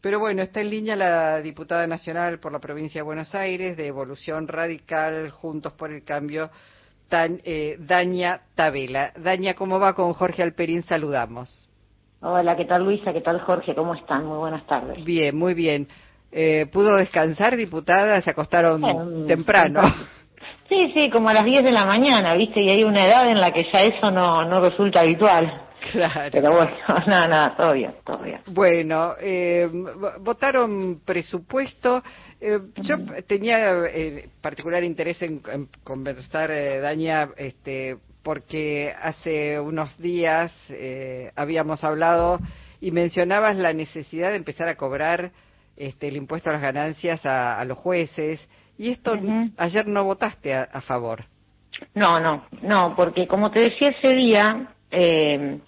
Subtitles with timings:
[0.00, 3.88] Pero bueno, está en línea la diputada nacional por la provincia de Buenos Aires de
[3.88, 6.50] Evolución Radical, Juntos por el Cambio,
[7.08, 9.12] tan, eh, Daña Tabela.
[9.16, 10.82] Daña, ¿cómo va con Jorge Alperín?
[10.82, 11.50] Saludamos.
[12.20, 13.12] Hola, ¿qué tal Luisa?
[13.12, 13.74] ¿Qué tal Jorge?
[13.74, 14.24] ¿Cómo están?
[14.24, 15.04] Muy buenas tardes.
[15.04, 15.88] Bien, muy bien.
[16.30, 18.20] Eh, ¿Pudo descansar, diputada?
[18.20, 19.80] Se acostaron temprano.
[20.68, 22.60] Sí, sí, como a las 10 de la mañana, ¿viste?
[22.60, 25.67] Y hay una edad en la que ya eso no, no resulta habitual.
[25.92, 26.30] Claro.
[26.32, 26.76] Pero bueno,
[27.06, 28.40] nada, nada, todo bien, todo bien.
[28.46, 29.68] Bueno, eh,
[30.20, 32.02] votaron presupuesto.
[32.40, 32.96] Eh, yo
[33.26, 35.40] tenía eh, particular interés en,
[35.84, 42.38] conversar, eh, Daña, este, porque hace unos días eh, habíamos hablado
[42.80, 45.32] y mencionabas la necesidad de empezar a cobrar
[45.76, 48.46] este, el impuesto a las ganancias a, a los jueces.
[48.76, 49.14] Y esto
[49.56, 51.24] ayer no votaste a, a favor.
[51.94, 55.58] No, no, no, porque como te decía ese día, eh,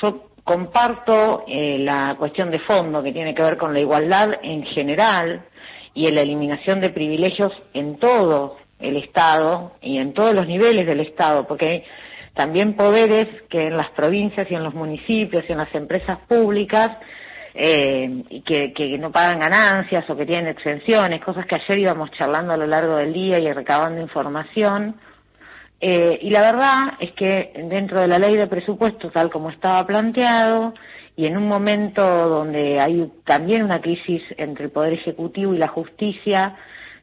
[0.00, 4.64] yo comparto eh, la cuestión de fondo que tiene que ver con la igualdad en
[4.64, 5.44] general
[5.92, 10.86] y en la eliminación de privilegios en todo el Estado y en todos los niveles
[10.86, 11.84] del Estado, porque hay
[12.32, 16.96] también poderes que en las provincias y en los municipios y en las empresas públicas
[17.52, 22.52] eh, que, que no pagan ganancias o que tienen exenciones, cosas que ayer íbamos charlando
[22.52, 24.94] a lo largo del día y recabando información,
[25.80, 29.86] eh, y la verdad es que dentro de la ley de presupuesto, tal como estaba
[29.86, 30.74] planteado,
[31.14, 35.68] y en un momento donde hay también una crisis entre el Poder Ejecutivo y la
[35.68, 36.56] justicia,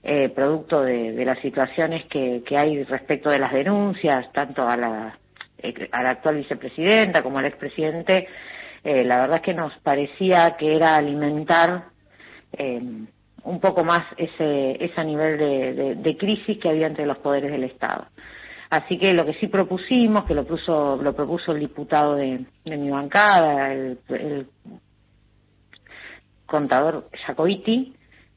[0.04, 5.17] eh, producto de, las situaciones que, hay respecto de las denuncias, tanto a la,
[5.58, 8.28] eh, a la actual vicepresidenta como al expresidente,
[8.84, 11.86] la verdad es que nos parecía que era alimentar
[13.44, 17.64] un poco más ese, ese nivel de, de crisis que había entre los poderes del
[17.64, 18.06] Estado.
[18.69, 22.89] Así que lo que sí propusimos, que lo, puso, lo propuso el diputado de, mi
[22.89, 23.99] bancada, el,
[26.45, 27.95] contador Jacobiti,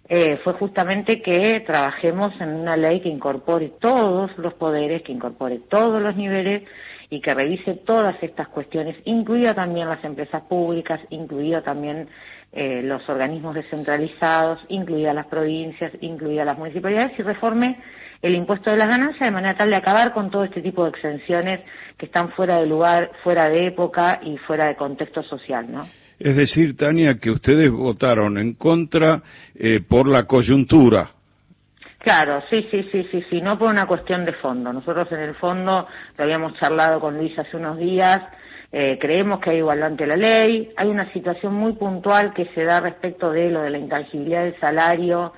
[0.09, 5.59] eh, fue justamente que trabajemos en una ley que incorpore todos los poderes, que incorpore
[5.69, 6.63] todos los niveles
[7.11, 12.09] y que revise todas estas cuestiones, incluida también las empresas públicas, incluida también
[12.53, 17.79] eh, los organismos descentralizados, incluidas las provincias, incluidas las municipalidades y reforme
[18.23, 20.91] el impuesto de las ganancias de manera tal de acabar con todo este tipo de
[20.91, 21.61] exenciones
[21.97, 25.87] que están fuera de lugar, fuera de época y fuera de contexto social, ¿no?
[26.19, 29.23] Es decir, Tania, que ustedes votaron en contra
[29.55, 31.11] eh, por la coyuntura.
[31.99, 34.73] Claro, sí, sí, sí, sí, sí, no por una cuestión de fondo.
[34.73, 35.87] Nosotros en el fondo,
[36.17, 38.23] lo habíamos charlado con Luis hace unos días,
[38.71, 42.65] eh, creemos que hay igualdad ante la ley, hay una situación muy puntual que se
[42.65, 45.33] da respecto de lo de la intangibilidad del salario,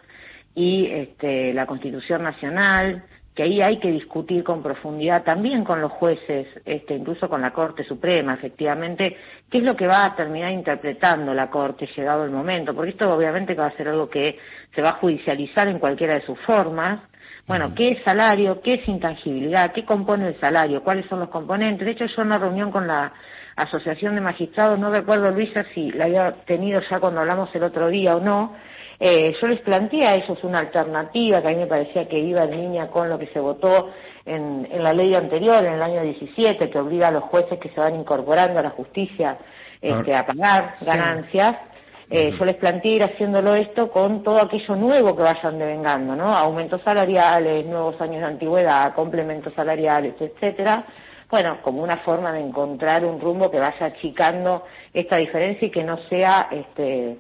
[0.54, 5.92] y este, la Constitución Nacional, que ahí hay que discutir con profundidad también con los
[5.92, 9.16] jueces, este, incluso con la Corte Suprema, efectivamente,
[9.48, 13.12] qué es lo que va a terminar interpretando la Corte llegado el momento, porque esto
[13.12, 14.38] obviamente va a ser algo que
[14.74, 17.00] se va a judicializar en cualquiera de sus formas.
[17.46, 18.60] Bueno, ¿qué es salario?
[18.60, 19.72] ¿Qué es intangibilidad?
[19.72, 20.82] ¿Qué compone el salario?
[20.82, 21.86] ¿Cuáles son los componentes?
[21.86, 23.12] De hecho, yo en una reunión con la
[23.56, 27.88] Asociación de Magistrados, no recuerdo, Luisa, si la había tenido ya cuando hablamos el otro
[27.88, 28.54] día o no,
[29.02, 32.42] eh, yo les planteé a ellos una alternativa que a mí me parecía que iba
[32.42, 33.88] en línea con lo que se votó
[34.26, 37.80] en, la ley anterior, en el año 17, que obliga a los jueces que se
[37.80, 39.38] van incorporando a la justicia
[39.80, 41.56] este, a pagar ganancias.
[42.10, 46.36] Eh, yo les planteé ir haciéndolo esto con todo aquello nuevo que vayan devengando, ¿no?
[46.36, 50.84] Aumentos salariales, nuevos años de antigüedad, complementos salariales, etcétera.
[51.30, 55.84] Bueno, como una forma de encontrar un rumbo que vaya achicando esta diferencia y que
[55.84, 57.16] no sea este,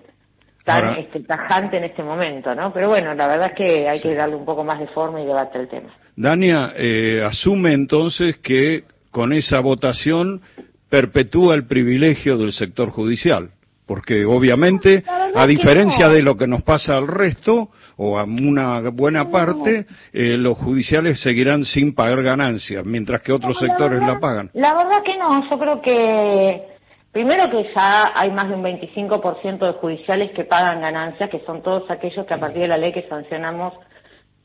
[0.64, 2.72] tan este, tajante en este momento, ¿no?
[2.72, 5.26] Pero bueno, la verdad es que hay que darle un poco más de forma y
[5.26, 5.90] debate al tema.
[6.16, 10.42] Dania, eh, asume entonces que con esa votación
[10.88, 13.50] perpetúa el privilegio del sector judicial,
[13.86, 15.02] porque obviamente,
[15.34, 17.70] a diferencia de lo que nos pasa al resto,
[18.02, 23.58] o a una buena parte, eh, los judiciales seguirán sin pagar ganancias, mientras que otros
[23.58, 24.50] sectores la pagan.
[24.54, 26.69] La verdad que no, yo creo que
[27.12, 31.60] Primero que ya hay más de un 25% de judiciales que pagan ganancias, que son
[31.60, 33.74] todos aquellos que a partir de la ley que sancionamos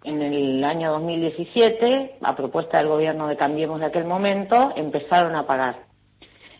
[0.03, 5.45] en el año 2017, a propuesta del gobierno de Cambiemos de aquel momento, empezaron a
[5.45, 5.83] pagar.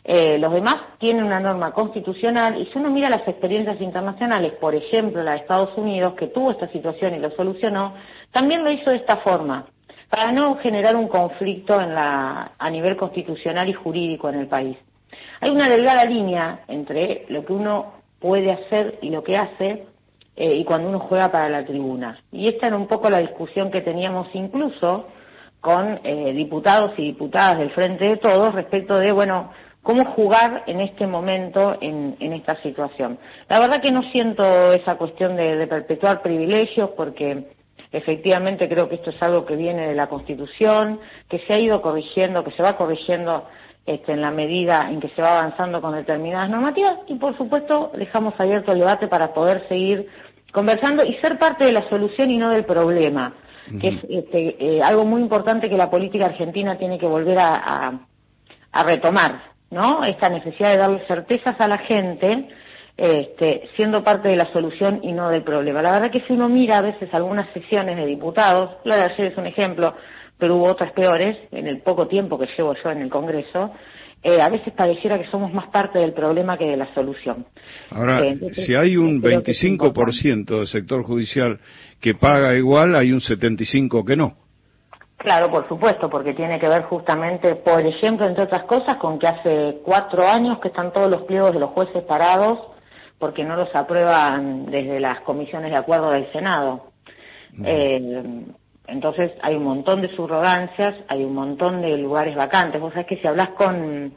[0.04, 4.76] Eh, los demás tienen una norma constitucional y si uno mira las experiencias internacionales, por
[4.76, 7.96] ejemplo la de Estados Unidos, que tuvo esta situación y lo solucionó,
[8.30, 9.66] también lo hizo de esta forma,
[10.08, 14.78] para no generar un conflicto en la, a nivel constitucional y jurídico en el país.
[15.42, 19.86] Hay una delgada línea entre lo que uno puede hacer y lo que hace
[20.36, 22.20] eh, y cuando uno juega para la tribuna.
[22.32, 25.08] Y esta era un poco la discusión que teníamos incluso
[25.62, 29.52] con eh, diputados y diputadas del Frente de Todos respecto de, bueno,
[29.86, 33.20] cómo jugar en este momento en, esta situación.
[33.48, 37.50] La verdad que no siento esa cuestión de, perpetuar privilegios porque
[37.92, 41.82] efectivamente creo que esto es algo que viene de la Constitución, que se ha ido
[41.84, 43.48] corrigiendo, que se va corrigiendo
[43.86, 47.92] este, en la medida en que se va avanzando con determinadas normativas y por supuesto
[47.96, 50.08] dejamos abierto el debate para poder seguir
[50.52, 53.34] conversando y ser parte de la solución y no del problema,
[53.80, 58.00] que es este, eh, algo muy importante que la política argentina tiene que volver a
[58.86, 59.56] retomar.
[59.72, 60.04] ¿no?
[60.04, 62.48] Esta necesidad de darle certezas a la gente,
[62.98, 65.82] este, siendo parte de la solución y no del problema.
[65.82, 69.32] La verdad que si uno mira a veces algunas sesiones de diputados, la de ayer
[69.32, 69.94] es un ejemplo,
[70.38, 73.72] pero hubo otras peores en el poco tiempo que llevo yo en el Congreso,
[74.24, 77.46] eh, a veces pareciera que somos más parte del problema que de la solución.
[77.92, 81.60] Ahora, eh, si hay un 25% del sector judicial
[82.02, 84.36] que paga igual, hay un 75% que no.
[85.18, 89.28] Claro, por supuesto, porque tiene que ver justamente, por ejemplo, entre otras cosas, con que
[89.28, 92.60] hace cuatro años que están todos los pliegos de los jueces parados
[93.18, 96.92] porque no los aprueban desde las comisiones de acuerdo del Senado.
[97.64, 98.44] Eh,
[98.88, 102.80] entonces hay un montón de subrogancias, hay un montón de lugares vacantes.
[102.80, 104.14] Vos sabés que si hablas con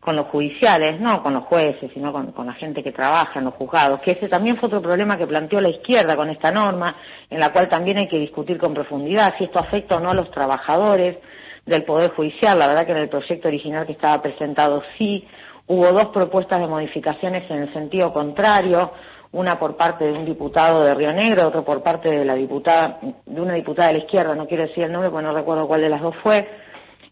[0.00, 3.54] con los judiciales, no con los jueces, sino con, la gente que trabaja en los
[3.54, 6.96] juzgados, que ese también fue otro problema que planteó la izquierda con esta norma,
[7.28, 10.14] en la cual también hay que discutir con profundidad si esto afecta o no a
[10.14, 11.18] los trabajadores
[11.66, 12.58] del Poder Judicial.
[12.58, 15.28] La verdad que en el proyecto original que estaba presentado sí,
[15.66, 18.92] hubo dos propuestas de modificaciones en el sentido contrario,
[19.32, 22.98] una por parte de un diputado de Río Negro, otro por parte de la diputada,
[23.26, 25.82] de una diputada de la izquierda, no quiero decir el nombre porque no recuerdo cuál
[25.82, 26.48] de las dos fue,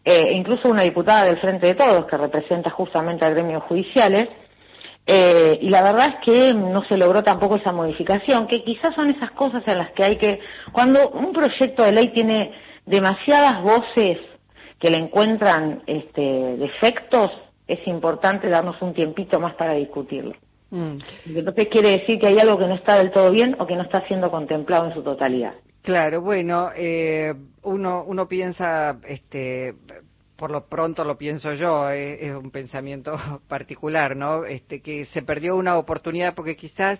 [0.03, 4.27] eh, incluso una diputada del Frente de Todos, que representa justamente a gremios judiciales,
[5.05, 9.09] eh, y la verdad es que no se logró tampoco esa modificación, que quizás son
[9.09, 10.39] esas cosas en las que hay que,
[10.71, 12.51] cuando un proyecto de ley tiene
[12.85, 14.19] demasiadas voces
[14.77, 17.31] que le encuentran este, defectos,
[17.67, 20.35] es importante darnos un tiempito más para discutirlo.
[20.71, 20.97] Mm.
[21.25, 23.83] Entonces quiere decir que hay algo que no está del todo bien o que no
[23.83, 25.53] está siendo contemplado en su totalidad.
[25.81, 27.33] Claro, bueno, eh,
[27.63, 29.73] uno, uno piensa, este,
[30.35, 33.17] por lo pronto lo pienso yo, eh, es un pensamiento
[33.47, 34.45] particular, ¿no?
[34.45, 36.99] Este, que se perdió una oportunidad porque quizás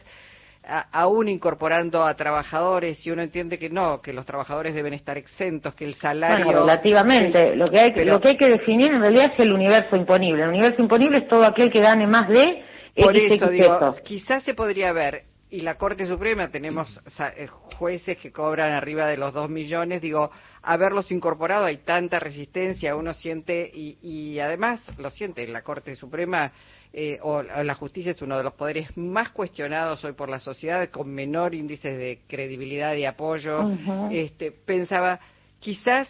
[0.92, 5.74] aún incorporando a trabajadores y uno entiende que no, que los trabajadores deben estar exentos,
[5.74, 9.32] que el salario bueno, relativamente, lo que hay lo que hay que definir en realidad
[9.34, 10.44] es el universo imponible.
[10.44, 12.64] El universo imponible es todo aquel que gane más de
[12.96, 16.88] por eso digo, quizás se podría ver y la Corte Suprema tenemos
[17.36, 17.48] eh,
[17.78, 20.30] jueces que cobran arriba de los dos millones, digo,
[20.62, 26.52] haberlos incorporado hay tanta resistencia, uno siente, y, además lo siente, la Corte Suprema
[26.94, 30.88] eh, o, la justicia es uno de los poderes más cuestionados hoy por la sociedad,
[30.90, 33.72] con menor índice de credibilidad y apoyo.
[34.12, 35.20] este, pensaba,
[35.60, 36.08] quizás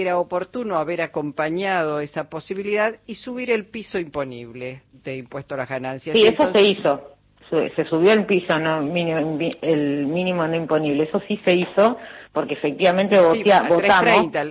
[0.00, 5.68] era oportuno haber acompañado esa posibilidad y subir el piso imponible de impuesto a las
[5.68, 6.16] ganancias.
[6.16, 7.12] Sí, eso se hizo.
[7.50, 11.04] Se subió el piso no mínimo, el mínimo no imponible.
[11.04, 11.96] Eso sí se hizo
[12.32, 13.82] porque efectivamente votamos.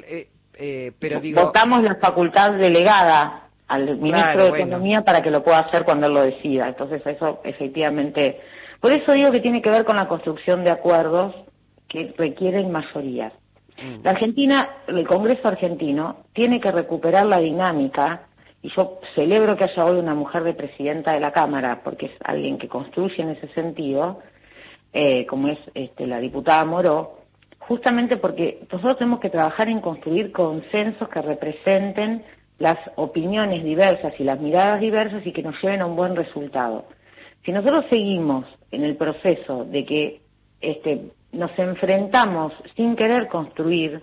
[0.07, 1.43] eh, eh, pero digo...
[1.43, 6.13] votamos la facultad delegada al ministro de economía para que lo pueda hacer cuando él
[6.13, 6.69] lo decida.
[6.69, 8.39] Entonces eso efectivamente
[8.79, 11.33] por eso digo que tiene que ver con la construcción de acuerdos
[11.87, 13.33] que requieren mayorías.
[14.03, 18.27] La Argentina el Congreso argentino tiene que recuperar la dinámica
[18.61, 22.13] y yo celebro que haya hoy una mujer de presidenta de la Cámara, porque es
[22.23, 24.21] alguien que construye en ese sentido,
[24.91, 27.19] eh, como es este, la diputada Moró,
[27.59, 32.23] justamente porque nosotros tenemos que trabajar en construir consensos que representen
[32.57, 36.85] las opiniones diversas y las miradas diversas y que nos lleven a un buen resultado.
[37.43, 40.21] Si nosotros seguimos en el proceso de que
[40.61, 44.01] este, nos enfrentamos sin querer construir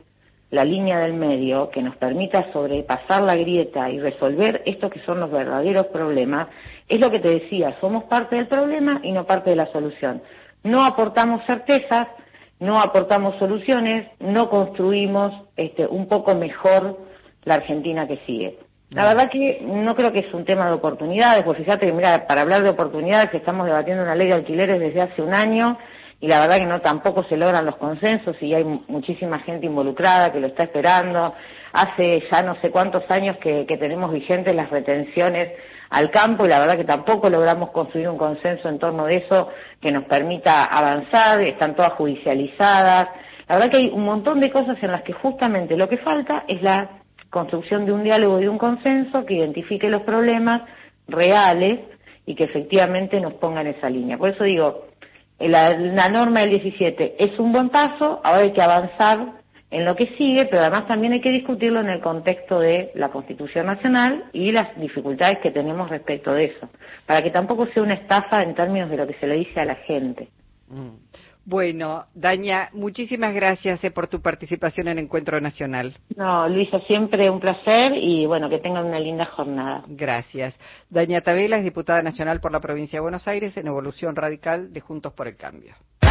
[0.51, 5.19] la línea del medio que nos permita sobrepasar la grieta y resolver estos que son
[5.19, 6.49] los verdaderos problemas,
[6.89, 10.23] es lo que te decía, somos parte del problema y no parte de la solución.
[10.63, 12.09] No aportamos certezas,
[12.61, 16.99] no aportamos soluciones, no construimos este, un poco mejor
[17.45, 18.59] la Argentina que sigue.
[18.91, 22.27] La verdad que no creo que es un tema de oportunidades, porque fíjate que, mira,
[22.27, 25.79] para hablar de oportunidades estamos debatiendo una ley de alquileres desde hace un año
[26.23, 30.31] y la verdad que no tampoco se logran los consensos y hay muchísima gente involucrada
[30.31, 31.35] que lo está esperando.
[31.73, 35.51] Hace ya no sé cuántos años que, tenemos vigentes las retenciones
[35.91, 39.49] al campo y la verdad que tampoco logramos construir un consenso en torno de eso
[39.81, 43.09] que nos permita avanzar, están todas judicializadas.
[43.49, 46.45] La verdad que hay un montón de cosas en las que justamente lo que falta
[46.47, 46.89] es la
[47.31, 50.63] construcción de un diálogo y de un consenso que identifique los problemas
[51.09, 51.81] reales
[52.27, 54.17] y que efectivamente nos ponga en esa línea.
[54.17, 54.92] Por eso digo,
[55.39, 60.15] la, norma del 17 es un buen paso, ahora hay que avanzar en lo que
[60.19, 64.53] sigue, pero además también hay que discutirlo en el contexto de la Constitución Nacional y
[64.53, 66.69] las dificultades que tenemos respecto de eso,
[67.07, 69.65] para que tampoco sea una estafa en términos de lo que se le dice a
[69.65, 70.29] la gente.
[70.69, 70.91] Mm.
[71.45, 75.97] Bueno, Daña, muchísimas gracias eh, por tu participación en Encuentro Nacional.
[76.17, 79.83] No, Luisa, siempre un placer y bueno, que tengan una linda jornada.
[79.89, 80.59] Gracias.
[80.89, 84.81] Daña Tabela es diputada nacional por la provincia de Buenos Aires en Evolución Radical de
[84.81, 85.75] Juntos por el Cambio.